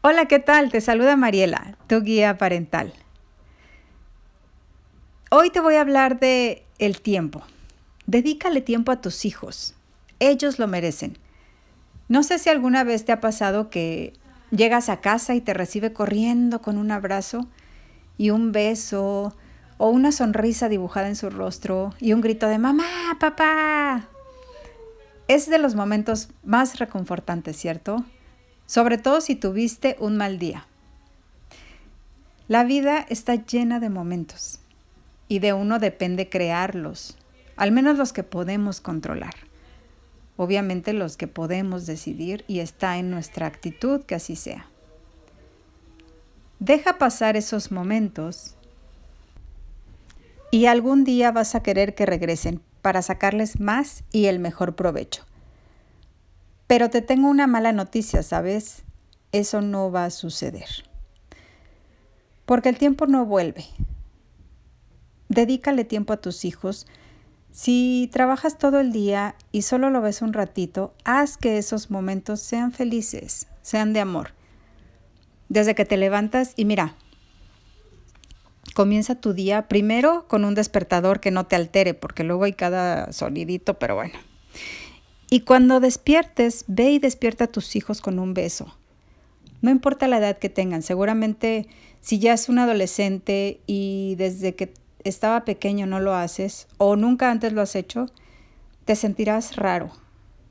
[0.00, 0.70] Hola, ¿qué tal?
[0.70, 2.94] Te saluda Mariela, tu guía parental.
[5.30, 7.42] Hoy te voy a hablar de el tiempo.
[8.06, 9.74] Dedícale tiempo a tus hijos.
[10.18, 11.18] Ellos lo merecen.
[12.08, 14.14] No sé si alguna vez te ha pasado que
[14.50, 17.46] llegas a casa y te recibe corriendo con un abrazo
[18.16, 19.36] y un beso
[19.76, 24.08] o una sonrisa dibujada en su rostro y un grito de mamá, papá.
[25.28, 28.02] Es de los momentos más reconfortantes, ¿cierto?
[28.64, 30.66] Sobre todo si tuviste un mal día.
[32.48, 34.60] La vida está llena de momentos
[35.28, 37.18] y de uno depende crearlos,
[37.56, 39.34] al menos los que podemos controlar.
[40.38, 44.66] Obviamente los que podemos decidir y está en nuestra actitud que así sea.
[46.58, 48.54] Deja pasar esos momentos
[50.50, 55.26] y algún día vas a querer que regresen para sacarles más y el mejor provecho.
[56.66, 58.82] Pero te tengo una mala noticia, ¿sabes?
[59.30, 60.70] Eso no va a suceder.
[62.46, 63.66] Porque el tiempo no vuelve.
[65.28, 66.86] Dedícale tiempo a tus hijos.
[67.52, 72.40] Si trabajas todo el día y solo lo ves un ratito, haz que esos momentos
[72.40, 74.32] sean felices, sean de amor.
[75.50, 76.94] Desde que te levantas y mira,
[78.74, 83.12] comienza tu día primero con un despertador que no te altere, porque luego hay cada
[83.12, 84.14] sonidito, pero bueno.
[85.30, 88.74] Y cuando despiertes, ve y despierta a tus hijos con un beso.
[89.60, 91.66] No importa la edad que tengan, seguramente
[92.00, 94.72] si ya es un adolescente y desde que
[95.04, 98.06] estaba pequeño no lo haces o nunca antes lo has hecho,
[98.84, 99.90] te sentirás raro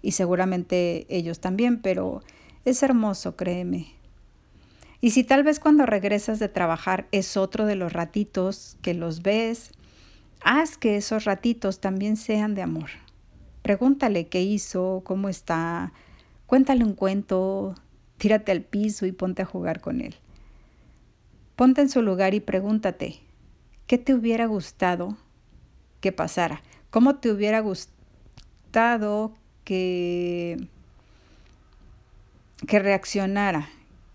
[0.00, 2.22] y seguramente ellos también, pero
[2.64, 3.94] es hermoso, créeme.
[5.04, 9.20] Y si tal vez cuando regresas de trabajar es otro de los ratitos que los
[9.20, 9.70] ves,
[10.42, 12.88] haz que esos ratitos también sean de amor.
[13.60, 15.92] Pregúntale qué hizo, cómo está,
[16.46, 17.74] cuéntale un cuento,
[18.16, 20.14] tírate al piso y ponte a jugar con él.
[21.54, 23.20] Ponte en su lugar y pregúntate,
[23.86, 25.18] ¿Qué te hubiera gustado
[26.00, 26.62] que pasara?
[26.88, 29.34] ¿Cómo te hubiera gustado
[29.64, 30.66] que,
[32.66, 33.68] que reaccionara?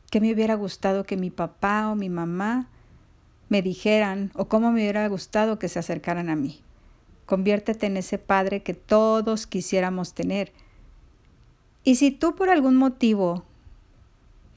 [0.10, 2.68] ¿Qué me hubiera gustado que mi papá o mi mamá
[3.48, 4.32] me dijeran?
[4.34, 6.62] ¿O cómo me hubiera gustado que se acercaran a mí?
[7.26, 10.52] Conviértete en ese padre que todos quisiéramos tener.
[11.84, 13.44] Y si tú por algún motivo,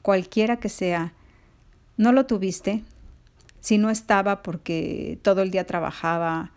[0.01, 1.13] cualquiera que sea,
[1.97, 2.83] no lo tuviste,
[3.59, 6.51] si no estaba porque todo el día trabajaba,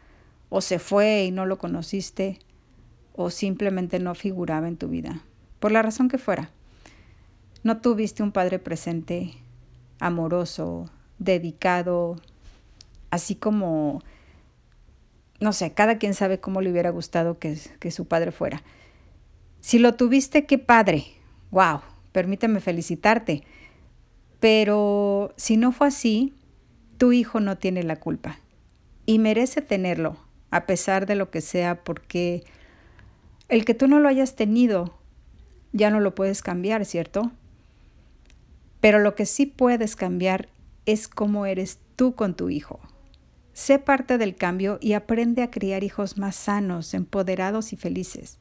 [0.49, 2.39] o se fue y no lo conociste,
[3.15, 5.21] o simplemente no figuraba en tu vida,
[5.61, 6.51] por la razón que fuera.
[7.66, 9.32] No tuviste un padre presente,
[9.99, 10.88] amoroso,
[11.19, 12.15] dedicado,
[13.10, 14.04] así como,
[15.41, 17.56] no sé, cada quien sabe cómo le hubiera gustado que,
[17.91, 18.62] su padre fuera.
[19.59, 21.06] Si lo tuviste, qué padre,
[21.50, 21.81] wow,
[22.12, 23.43] permíteme felicitarte.
[24.38, 26.34] Pero si no fue así,
[26.98, 28.38] tu hijo no tiene la culpa
[29.06, 30.16] y merece tenerlo,
[30.53, 32.44] a pesar de lo que sea, porque
[33.48, 34.97] el que tú no lo hayas tenido
[35.72, 37.33] ya no lo puedes cambiar, ¿cierto?
[38.81, 40.49] Pero lo que sí puedes cambiar
[40.85, 42.81] es cómo eres tú con tu hijo.
[43.53, 48.39] Sé parte del cambio y aprende a criar hijos más sanos, empoderados y felices.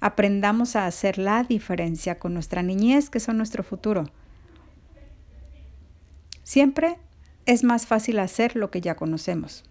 [0.00, 4.10] Aprendamos a hacer la diferencia con nuestra niñez, que son nuestro futuro.
[6.42, 6.98] Siempre
[7.46, 9.62] es más fácil hacer lo que ya conocemos.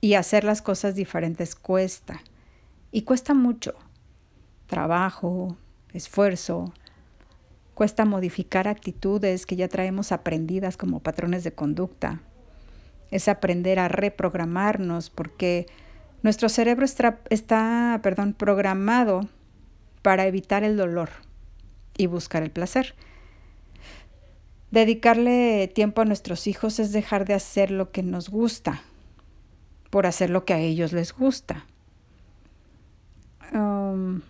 [0.00, 2.20] Y hacer las cosas diferentes cuesta.
[2.90, 3.74] Y cuesta mucho.
[4.66, 5.56] Trabajo,
[5.92, 6.74] esfuerzo.
[7.82, 12.20] Cuesta modificar actitudes que ya traemos aprendidas como patrones de conducta.
[13.10, 15.66] Es aprender a reprogramarnos porque
[16.22, 19.28] nuestro cerebro está, perdón, programado
[20.00, 21.10] para evitar el dolor
[21.98, 22.94] y buscar el placer.
[24.70, 28.80] Dedicarle tiempo a nuestros hijos es dejar de hacer lo que nos gusta
[29.90, 31.66] por hacer lo que a ellos les gusta.
[33.52, 34.20] Um,